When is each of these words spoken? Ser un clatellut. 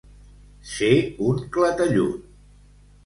Ser 0.69 0.89
un 1.27 1.43
clatellut. 1.59 2.25